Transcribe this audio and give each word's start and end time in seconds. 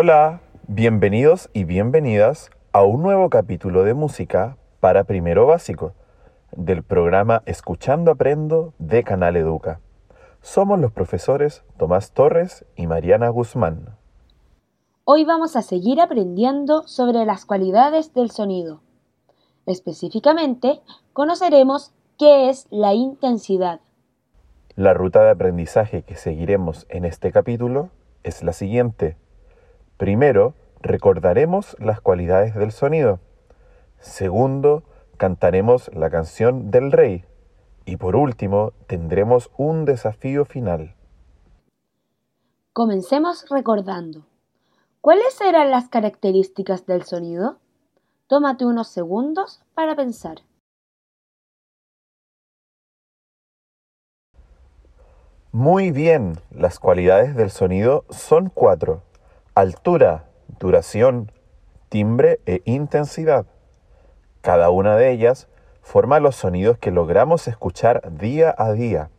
Hola, 0.00 0.42
bienvenidos 0.68 1.50
y 1.52 1.64
bienvenidas 1.64 2.50
a 2.70 2.84
un 2.84 3.02
nuevo 3.02 3.30
capítulo 3.30 3.82
de 3.82 3.94
música 3.94 4.56
para 4.78 5.02
primero 5.02 5.44
básico 5.44 5.92
del 6.52 6.84
programa 6.84 7.42
Escuchando 7.46 8.12
Aprendo 8.12 8.74
de 8.78 9.02
Canal 9.02 9.34
Educa. 9.34 9.80
Somos 10.40 10.78
los 10.78 10.92
profesores 10.92 11.64
Tomás 11.78 12.12
Torres 12.12 12.64
y 12.76 12.86
Mariana 12.86 13.28
Guzmán. 13.30 13.96
Hoy 15.02 15.24
vamos 15.24 15.56
a 15.56 15.62
seguir 15.62 16.00
aprendiendo 16.00 16.86
sobre 16.86 17.24
las 17.24 17.44
cualidades 17.44 18.14
del 18.14 18.30
sonido. 18.30 18.82
Específicamente, 19.66 20.80
conoceremos 21.12 21.92
qué 22.20 22.50
es 22.50 22.68
la 22.70 22.94
intensidad. 22.94 23.80
La 24.76 24.94
ruta 24.94 25.24
de 25.24 25.30
aprendizaje 25.30 26.02
que 26.02 26.14
seguiremos 26.14 26.86
en 26.88 27.04
este 27.04 27.32
capítulo 27.32 27.90
es 28.22 28.44
la 28.44 28.52
siguiente. 28.52 29.16
Primero, 29.98 30.54
recordaremos 30.80 31.76
las 31.80 32.00
cualidades 32.00 32.54
del 32.54 32.70
sonido. 32.70 33.18
Segundo, 33.98 34.84
cantaremos 35.16 35.92
la 35.92 36.08
canción 36.08 36.70
del 36.70 36.92
rey. 36.92 37.24
Y 37.84 37.96
por 37.96 38.14
último, 38.14 38.72
tendremos 38.86 39.50
un 39.56 39.84
desafío 39.84 40.44
final. 40.44 40.94
Comencemos 42.72 43.46
recordando. 43.50 44.24
¿Cuáles 45.00 45.40
eran 45.40 45.72
las 45.72 45.88
características 45.88 46.86
del 46.86 47.02
sonido? 47.02 47.58
Tómate 48.28 48.66
unos 48.66 48.86
segundos 48.86 49.64
para 49.74 49.96
pensar. 49.96 50.42
Muy 55.50 55.90
bien, 55.90 56.38
las 56.52 56.78
cualidades 56.78 57.34
del 57.34 57.50
sonido 57.50 58.04
son 58.10 58.48
cuatro. 58.48 59.02
Altura, 59.58 60.30
duración, 60.60 61.32
timbre 61.88 62.38
e 62.46 62.62
intensidad. 62.64 63.44
Cada 64.40 64.70
una 64.70 64.94
de 64.94 65.10
ellas 65.10 65.48
forma 65.82 66.20
los 66.20 66.36
sonidos 66.36 66.78
que 66.78 66.92
logramos 66.92 67.48
escuchar 67.48 68.16
día 68.16 68.54
a 68.56 68.70
día. 68.70 69.10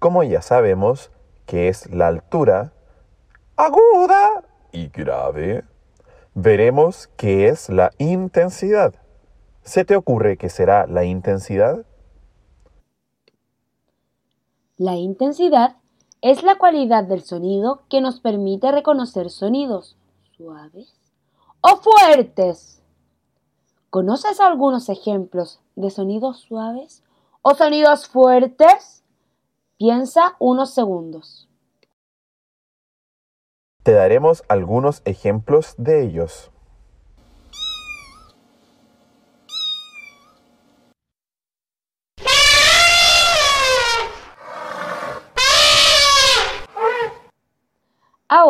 Como 0.00 0.24
ya 0.24 0.42
sabemos 0.42 1.12
que 1.46 1.68
es 1.68 1.88
la 1.88 2.08
altura, 2.08 2.72
aguda 3.54 4.42
y 4.72 4.88
grave, 4.88 5.62
veremos 6.34 7.08
qué 7.16 7.46
es 7.46 7.68
la 7.68 7.92
intensidad. 7.98 8.92
¿Se 9.62 9.84
te 9.84 9.94
ocurre 9.94 10.36
qué 10.36 10.48
será 10.48 10.88
la 10.88 11.04
intensidad? 11.04 11.86
La 14.76 14.96
intensidad 14.96 15.76
es 16.24 16.42
la 16.42 16.56
cualidad 16.56 17.04
del 17.04 17.22
sonido 17.22 17.82
que 17.90 18.00
nos 18.00 18.18
permite 18.18 18.72
reconocer 18.72 19.28
sonidos 19.28 19.98
suaves 20.38 20.98
o 21.60 21.76
fuertes. 21.76 22.82
¿Conoces 23.90 24.40
algunos 24.40 24.88
ejemplos 24.88 25.60
de 25.76 25.90
sonidos 25.90 26.38
suaves 26.38 27.04
o 27.42 27.54
sonidos 27.54 28.08
fuertes? 28.08 29.04
Piensa 29.76 30.34
unos 30.38 30.72
segundos. 30.72 31.46
Te 33.82 33.92
daremos 33.92 34.44
algunos 34.48 35.02
ejemplos 35.04 35.74
de 35.76 36.06
ellos. 36.06 36.50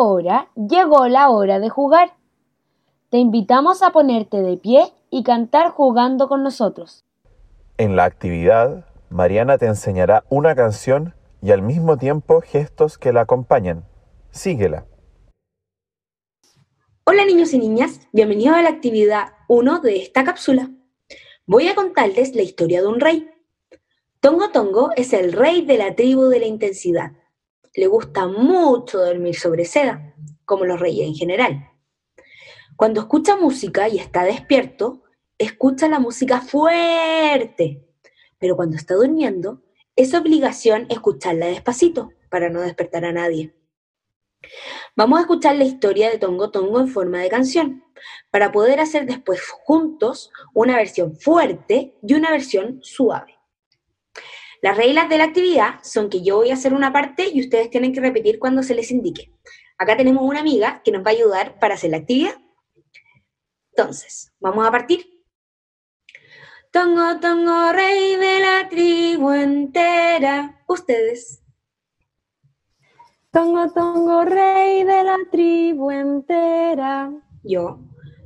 Ahora 0.05 0.51
llegó 0.53 1.07
la 1.07 1.31
hora 1.31 1.59
de 1.59 1.67
jugar. 1.67 2.13
Te 3.09 3.17
invitamos 3.17 3.81
a 3.81 3.89
ponerte 3.89 4.43
de 4.43 4.55
pie 4.55 4.93
y 5.09 5.23
cantar 5.23 5.71
jugando 5.71 6.27
con 6.27 6.43
nosotros. 6.43 7.03
En 7.79 7.95
la 7.95 8.03
actividad, 8.03 8.85
Mariana 9.09 9.57
te 9.57 9.65
enseñará 9.65 10.23
una 10.29 10.53
canción 10.53 11.15
y 11.41 11.49
al 11.49 11.63
mismo 11.63 11.97
tiempo 11.97 12.41
gestos 12.41 12.99
que 12.99 13.13
la 13.13 13.21
acompañan. 13.21 13.83
Síguela. 14.29 14.85
Hola 17.05 17.25
niños 17.25 17.51
y 17.53 17.57
niñas, 17.57 18.01
bienvenidos 18.13 18.57
a 18.57 18.61
la 18.61 18.69
actividad 18.69 19.29
1 19.47 19.79
de 19.79 20.03
esta 20.03 20.23
cápsula. 20.23 20.69
Voy 21.47 21.67
a 21.67 21.73
contarles 21.73 22.35
la 22.35 22.43
historia 22.43 22.81
de 22.81 22.87
un 22.87 22.99
rey. 22.99 23.27
Tongo 24.19 24.51
Tongo 24.51 24.91
es 24.95 25.13
el 25.13 25.33
rey 25.33 25.65
de 25.65 25.79
la 25.79 25.95
tribu 25.95 26.25
de 26.25 26.41
la 26.41 26.45
intensidad 26.45 27.13
le 27.75 27.87
gusta 27.87 28.27
mucho 28.27 28.99
dormir 28.99 29.35
sobre 29.35 29.65
seda, 29.65 30.15
como 30.45 30.65
los 30.65 30.79
reyes 30.79 31.07
en 31.07 31.15
general. 31.15 31.71
Cuando 32.75 33.01
escucha 33.01 33.35
música 33.35 33.87
y 33.89 33.99
está 33.99 34.23
despierto, 34.23 35.03
escucha 35.37 35.87
la 35.87 35.99
música 35.99 36.41
fuerte, 36.41 37.85
pero 38.37 38.55
cuando 38.55 38.75
está 38.75 38.95
durmiendo, 38.95 39.61
es 39.95 40.13
obligación 40.13 40.87
escucharla 40.89 41.47
despacito 41.47 42.11
para 42.29 42.49
no 42.49 42.61
despertar 42.61 43.05
a 43.05 43.13
nadie. 43.13 43.55
Vamos 44.95 45.19
a 45.19 45.21
escuchar 45.21 45.55
la 45.55 45.63
historia 45.63 46.09
de 46.09 46.17
Tongo 46.17 46.51
Tongo 46.51 46.79
en 46.79 46.87
forma 46.87 47.19
de 47.19 47.29
canción, 47.29 47.83
para 48.29 48.51
poder 48.51 48.79
hacer 48.79 49.05
después 49.05 49.41
juntos 49.63 50.31
una 50.53 50.75
versión 50.75 51.15
fuerte 51.15 51.95
y 52.03 52.13
una 52.13 52.29
versión 52.31 52.79
suave. 52.81 53.34
Las 54.65 54.77
reglas 54.77 55.07
de 55.09 55.19
la 55.19 55.25
actividad 55.25 55.75
son 55.83 56.09
que 56.09 56.23
yo 56.23 56.37
voy 56.37 56.49
a 56.49 56.55
hacer 56.55 56.73
una 56.73 56.91
parte 56.91 57.29
y 57.31 57.39
ustedes 57.39 57.69
tienen 57.69 57.93
que 57.93 58.01
repetir 58.01 58.39
cuando 58.39 58.63
se 58.63 58.73
les 58.73 58.89
indique. 58.89 59.31
Acá 59.77 59.95
tenemos 59.95 60.23
una 60.23 60.39
amiga 60.39 60.81
que 60.83 60.91
nos 60.91 61.05
va 61.05 61.11
a 61.11 61.13
ayudar 61.13 61.59
para 61.59 61.75
hacer 61.75 61.91
la 61.91 61.97
actividad. 61.97 62.33
Entonces, 63.69 64.33
vamos 64.39 64.67
a 64.67 64.71
partir. 64.71 65.05
Tongo, 66.71 67.19
tongo, 67.19 67.73
rey 67.73 68.15
de 68.15 68.39
la 68.39 68.67
tribu 68.67 69.33
entera. 69.33 70.59
Ustedes. 70.67 71.43
Tongo, 73.29 73.71
tongo, 73.71 74.25
rey 74.25 74.83
de 74.83 75.03
la 75.03 75.17
tribu 75.31 75.91
entera. 75.91 77.11
Yo. 77.43 77.81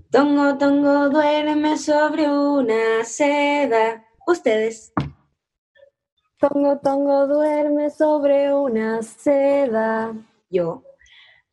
Tongo, 0.09 0.57
tongo, 0.57 1.09
duerme 1.09 1.77
sobre 1.77 2.31
una 2.31 3.03
seda. 3.03 4.05
Ustedes. 4.25 4.93
Tongo, 6.39 6.79
tongo, 6.79 7.27
duerme 7.27 7.89
sobre 7.89 8.53
una 8.53 9.03
seda. 9.03 10.15
Yo. 10.49 10.83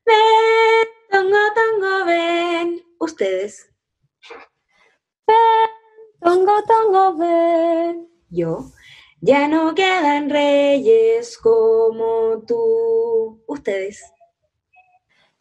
Ven, 0.05 0.87
tongo, 1.11 1.39
tongo, 1.57 2.05
ven. 2.07 2.85
Ustedes. 3.01 3.69
Ven, 5.27 5.37
tongo, 6.21 6.63
tongo, 6.69 7.17
ven. 7.17 8.09
Yo. 8.31 8.71
Ya 9.21 9.49
no 9.49 9.75
quedan 9.75 10.31
reyes 10.31 11.37
como 11.37 12.45
tú. 12.47 13.43
Ustedes. 13.49 14.05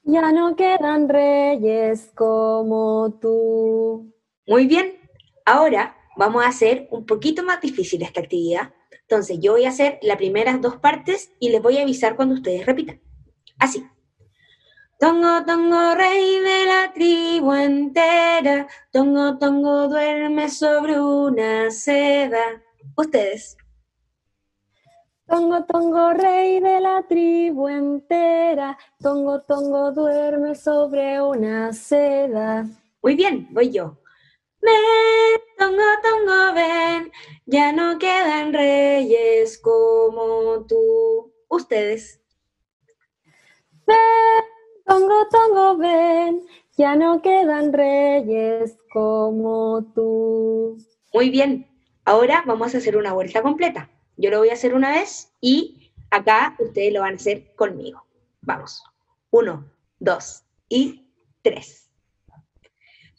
Ya 0.02 0.32
no 0.32 0.56
quedan 0.56 1.08
reyes 1.08 2.12
como 2.16 3.20
tú. 3.22 4.12
Muy 4.48 4.66
bien. 4.66 4.98
Ahora 5.46 5.96
vamos 6.18 6.44
a 6.44 6.48
hacer 6.48 6.88
un 6.90 7.06
poquito 7.06 7.44
más 7.44 7.62
difícil 7.62 8.02
esta 8.02 8.22
actividad 8.22 8.74
entonces, 9.08 9.38
yo 9.40 9.52
voy 9.52 9.66
a 9.66 9.70
hacer 9.70 10.00
las 10.02 10.18
primeras 10.18 10.60
dos 10.62 10.78
partes 10.78 11.32
y 11.40 11.50
les 11.50 11.62
voy 11.62 11.78
a 11.78 11.84
avisar 11.84 12.16
cuando 12.16 12.34
ustedes 12.36 12.66
repitan. 12.66 13.00
Así. 13.60 13.86
Tongo, 14.98 15.46
tongo, 15.46 15.94
rey 15.94 16.40
de 16.40 16.66
la 16.66 16.92
tribu 16.92 17.54
entera. 17.54 18.68
Tongo, 18.92 19.38
tongo, 19.38 19.88
duerme 19.90 20.50
sobre 20.50 21.00
una 21.00 21.70
seda. 21.70 22.64
Ustedes. 22.96 23.58
Tongo, 25.28 25.66
tongo, 25.66 26.14
rey 26.14 26.60
de 26.60 26.80
la 26.80 27.04
tribu 27.08 27.68
entera. 27.68 28.76
Tongo, 29.00 29.44
tongo, 29.44 29.92
duerme 29.92 30.56
sobre 30.56 31.22
una 31.22 31.72
seda. 31.74 32.66
Muy 33.04 33.16
bien, 33.16 33.48
voy 33.52 33.70
yo. 33.70 34.00
Ven, 34.66 35.42
tongo, 35.60 35.84
tongo, 36.02 36.54
ven, 36.56 37.12
ya 37.46 37.72
no 37.72 38.00
quedan 38.00 38.52
reyes 38.52 39.60
como 39.60 40.66
tú. 40.68 41.32
Ustedes. 41.50 42.20
Ven, 43.86 43.98
tongo, 44.86 45.28
tongo, 45.30 45.78
ven, 45.78 46.48
ya 46.78 46.96
no 46.96 47.22
quedan 47.22 47.74
reyes 47.74 48.76
como 48.92 49.84
tú. 49.94 50.78
Muy 51.14 51.30
bien, 51.30 51.68
ahora 52.04 52.44
vamos 52.48 52.74
a 52.74 52.80
hacer 52.80 52.98
una 52.98 53.14
vuelta 53.14 53.44
completa. 53.44 53.92
Yo 54.18 54.32
lo 54.32 54.40
voy 54.40 54.50
a 54.50 54.54
hacer 54.54 54.74
una 54.74 54.92
vez 54.92 55.32
y 55.42 55.92
acá 56.10 56.56
ustedes 56.58 56.92
lo 56.92 57.02
van 57.02 57.14
a 57.14 57.18
hacer 57.18 57.54
conmigo. 57.56 58.04
Vamos. 58.42 58.84
Uno, 59.30 59.70
dos 60.00 60.44
y 60.70 61.08
tres. 61.44 61.85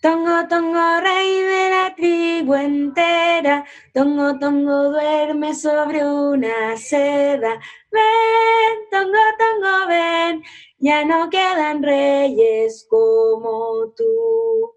Tongo, 0.07 0.47
tongo, 0.47 1.01
rey 1.01 1.41
de 1.41 1.69
la 1.69 1.93
tribu 1.97 2.55
entera, 2.55 3.65
tongo, 3.93 4.39
tongo, 4.39 4.91
duerme 4.93 5.53
sobre 5.53 6.05
una 6.05 6.77
seda. 6.77 7.59
Ven, 7.91 8.77
tongo, 8.93 9.19
tongo, 9.37 9.89
ven, 9.89 10.45
ya 10.79 11.05
no 11.05 11.29
quedan 11.29 11.83
reyes 11.83 12.87
como 12.89 13.93
tú. 13.97 14.75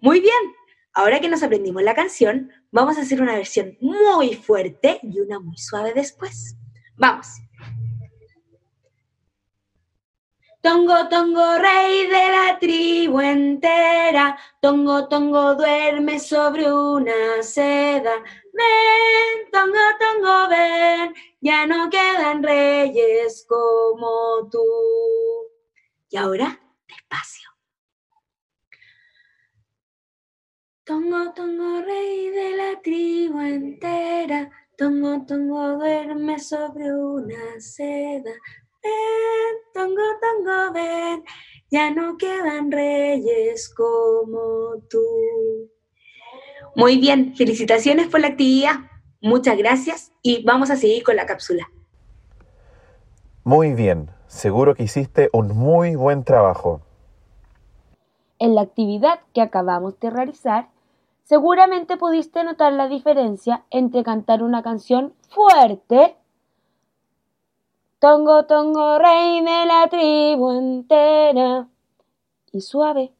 Muy 0.00 0.18
bien, 0.18 0.56
ahora 0.92 1.20
que 1.20 1.28
nos 1.28 1.44
aprendimos 1.44 1.84
la 1.84 1.94
canción, 1.94 2.50
vamos 2.72 2.98
a 2.98 3.02
hacer 3.02 3.22
una 3.22 3.36
versión 3.36 3.78
muy 3.80 4.34
fuerte 4.34 4.98
y 5.04 5.20
una 5.20 5.38
muy 5.38 5.56
suave 5.56 5.92
después. 5.94 6.56
Vamos. 6.96 7.28
Tongo, 10.60 11.08
tongo, 11.08 11.56
rey 11.58 12.06
de 12.08 12.28
la 12.30 12.58
tribu 12.58 13.20
entera, 13.20 14.36
tongo, 14.60 15.06
tongo, 15.08 15.54
duerme 15.54 16.18
sobre 16.18 16.70
una 16.72 17.42
seda. 17.42 18.14
Ven, 18.52 19.50
tongo, 19.52 19.78
tongo, 20.00 20.48
ven, 20.48 21.14
ya 21.40 21.64
no 21.64 21.88
quedan 21.88 22.42
reyes 22.42 23.46
como 23.48 24.48
tú. 24.50 24.64
Y 26.10 26.16
ahora, 26.16 26.60
despacio. 26.88 27.48
Tongo, 30.82 31.32
tongo, 31.34 31.82
rey 31.82 32.30
de 32.30 32.56
la 32.56 32.80
tribu 32.82 33.40
entera, 33.40 34.50
tongo, 34.76 35.24
tongo, 35.24 35.78
duerme 35.78 36.40
sobre 36.40 36.92
una 36.92 37.60
seda. 37.60 38.32
Ven, 38.88 39.56
tongo, 39.74 40.02
tongo, 40.20 40.72
ven, 40.72 41.24
ya 41.70 41.90
no 41.90 42.16
quedan 42.16 42.70
reyes 42.70 43.72
como 43.74 44.80
tú. 44.88 45.02
Muy 46.74 46.98
bien, 46.98 47.34
felicitaciones 47.34 48.08
por 48.08 48.20
la 48.20 48.28
actividad. 48.28 48.76
Muchas 49.20 49.56
gracias 49.58 50.12
y 50.22 50.44
vamos 50.44 50.70
a 50.70 50.76
seguir 50.76 51.02
con 51.02 51.16
la 51.16 51.26
cápsula. 51.26 51.68
Muy 53.44 53.72
bien, 53.72 54.10
seguro 54.26 54.74
que 54.74 54.84
hiciste 54.84 55.28
un 55.32 55.56
muy 55.56 55.96
buen 55.96 56.22
trabajo. 56.22 56.80
En 58.38 58.54
la 58.54 58.60
actividad 58.60 59.20
que 59.34 59.40
acabamos 59.40 59.98
de 60.00 60.10
realizar, 60.10 60.68
seguramente 61.24 61.96
pudiste 61.96 62.44
notar 62.44 62.72
la 62.72 62.88
diferencia 62.88 63.64
entre 63.70 64.04
cantar 64.04 64.42
una 64.42 64.62
canción 64.62 65.14
fuerte 65.28 66.17
Tongo, 68.00 68.44
tongo, 68.44 68.96
rey 69.00 69.40
de 69.40 69.66
la 69.66 69.88
tribu 69.90 70.52
entera. 70.52 71.66
Y 72.52 72.60
suave. 72.60 73.12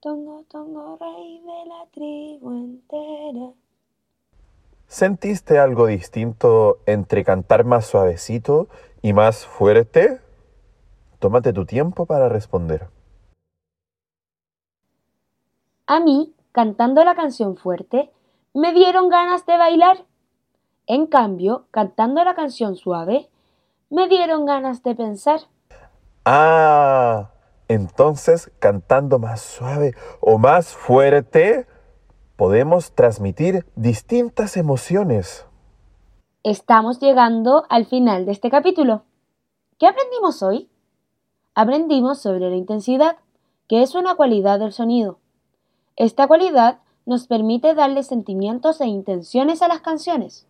Tongo, 0.00 0.44
tongo, 0.50 0.98
rey 1.00 1.40
de 1.40 1.66
la 1.66 1.86
tribu 1.90 2.50
entera. 2.50 3.52
¿Sentiste 4.86 5.58
algo 5.58 5.86
distinto 5.86 6.80
entre 6.84 7.24
cantar 7.24 7.64
más 7.64 7.86
suavecito 7.86 8.68
y 9.00 9.14
más 9.14 9.46
fuerte? 9.46 10.20
Tómate 11.18 11.54
tu 11.54 11.64
tiempo 11.64 12.04
para 12.04 12.28
responder. 12.28 12.90
A 15.86 16.00
mí, 16.00 16.34
cantando 16.52 17.02
la 17.02 17.14
canción 17.14 17.56
fuerte, 17.56 18.10
me 18.52 18.74
dieron 18.74 19.08
ganas 19.08 19.46
de 19.46 19.56
bailar. 19.56 20.04
En 20.86 21.06
cambio, 21.06 21.64
cantando 21.70 22.22
la 22.24 22.34
canción 22.34 22.76
suave, 22.76 23.30
me 23.92 24.08
dieron 24.08 24.46
ganas 24.46 24.82
de 24.82 24.94
pensar. 24.94 25.40
Ah, 26.24 27.30
entonces 27.68 28.50
cantando 28.58 29.18
más 29.18 29.42
suave 29.42 29.94
o 30.20 30.38
más 30.38 30.68
fuerte, 30.68 31.66
podemos 32.36 32.92
transmitir 32.92 33.66
distintas 33.76 34.56
emociones. 34.56 35.44
Estamos 36.42 37.00
llegando 37.00 37.64
al 37.68 37.84
final 37.84 38.24
de 38.24 38.32
este 38.32 38.50
capítulo. 38.50 39.04
¿Qué 39.78 39.86
aprendimos 39.86 40.42
hoy? 40.42 40.70
Aprendimos 41.54 42.18
sobre 42.18 42.48
la 42.48 42.56
intensidad, 42.56 43.18
que 43.68 43.82
es 43.82 43.94
una 43.94 44.14
cualidad 44.14 44.58
del 44.58 44.72
sonido. 44.72 45.18
Esta 45.96 46.26
cualidad 46.26 46.78
nos 47.04 47.26
permite 47.26 47.74
darle 47.74 48.04
sentimientos 48.04 48.80
e 48.80 48.86
intenciones 48.86 49.60
a 49.60 49.68
las 49.68 49.82
canciones 49.82 50.46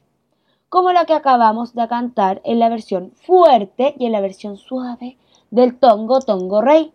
como 0.72 0.90
la 0.90 1.04
que 1.04 1.12
acabamos 1.12 1.74
de 1.74 1.86
cantar 1.86 2.40
en 2.46 2.58
la 2.58 2.70
versión 2.70 3.12
fuerte 3.26 3.94
y 3.98 4.06
en 4.06 4.12
la 4.12 4.22
versión 4.22 4.56
suave 4.56 5.18
del 5.50 5.78
Tongo 5.78 6.20
Tongo 6.20 6.62
Rey. 6.62 6.94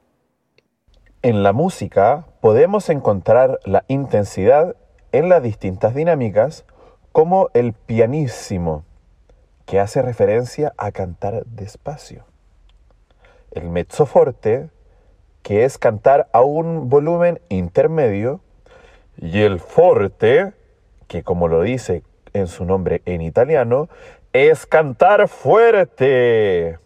En 1.21 1.44
la 1.44 1.53
música 1.53 2.25
podemos 2.41 2.89
encontrar 2.89 3.59
la 3.65 3.85
intensidad 3.88 4.75
en 5.12 5.29
las 5.29 5.44
distintas 5.44 5.94
dinámicas 5.94 6.65
como 7.12 7.50
el 7.53 7.74
pianísimo, 7.74 8.83
que 9.68 9.79
hace 9.79 10.01
referencia 10.01 10.74
a 10.75 10.91
cantar 10.91 11.45
despacio. 11.45 12.25
El 13.51 13.69
mezzo 13.69 14.07
forte, 14.07 14.71
que 15.44 15.65
es 15.65 15.77
cantar 15.77 16.29
a 16.33 16.41
un 16.41 16.89
volumen 16.89 17.39
intermedio, 17.50 18.41
y 19.18 19.41
el 19.41 19.59
forte, 19.59 20.53
que 21.07 21.21
como 21.21 21.47
lo 21.47 21.62
dice 21.62 22.01
en 22.33 22.47
su 22.47 22.65
nombre 22.65 23.01
en 23.06 23.21
italiano, 23.21 23.89
es 24.33 24.65
cantar 24.65 25.27
fuerte. 25.27 26.79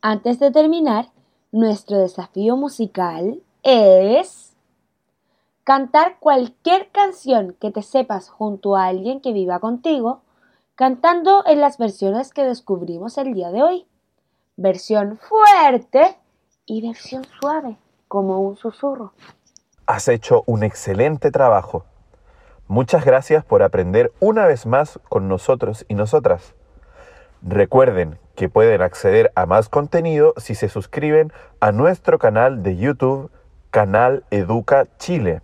Antes 0.00 0.40
de 0.40 0.50
terminar, 0.50 1.06
nuestro 1.52 1.98
desafío 1.98 2.56
musical 2.56 3.40
es 3.62 4.56
cantar 5.64 6.16
cualquier 6.18 6.90
canción 6.90 7.56
que 7.60 7.70
te 7.70 7.82
sepas 7.82 8.28
junto 8.28 8.76
a 8.76 8.86
alguien 8.86 9.20
que 9.20 9.32
viva 9.32 9.60
contigo, 9.60 10.22
cantando 10.74 11.44
en 11.46 11.60
las 11.60 11.78
versiones 11.78 12.32
que 12.32 12.44
descubrimos 12.44 13.18
el 13.18 13.34
día 13.34 13.50
de 13.50 13.62
hoy. 13.62 13.86
Versión 14.56 15.18
fuerte 15.18 16.16
y 16.66 16.86
versión 16.86 17.24
suave, 17.40 17.76
como 18.08 18.40
un 18.40 18.56
susurro. 18.56 19.12
Has 19.86 20.08
hecho 20.08 20.42
un 20.46 20.62
excelente 20.62 21.30
trabajo. 21.30 21.84
Muchas 22.68 23.04
gracias 23.04 23.44
por 23.44 23.62
aprender 23.62 24.12
una 24.20 24.46
vez 24.46 24.66
más 24.66 24.98
con 25.08 25.28
nosotros 25.28 25.84
y 25.88 25.94
nosotras. 25.94 26.54
Recuerden 27.42 28.18
que 28.34 28.48
pueden 28.48 28.82
acceder 28.82 29.32
a 29.34 29.46
más 29.46 29.68
contenido 29.68 30.32
si 30.36 30.54
se 30.54 30.68
suscriben 30.68 31.32
a 31.60 31.72
nuestro 31.72 32.18
canal 32.18 32.62
de 32.62 32.76
YouTube, 32.76 33.30
Canal 33.70 34.24
Educa 34.30 34.86
Chile. 34.98 35.42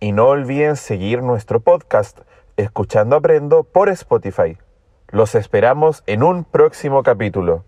Y 0.00 0.12
no 0.12 0.26
olviden 0.28 0.76
seguir 0.76 1.22
nuestro 1.22 1.60
podcast, 1.60 2.20
Escuchando 2.56 3.16
Aprendo, 3.16 3.64
por 3.64 3.88
Spotify. 3.88 4.58
Los 5.08 5.34
esperamos 5.34 6.02
en 6.06 6.22
un 6.22 6.44
próximo 6.44 7.02
capítulo. 7.02 7.64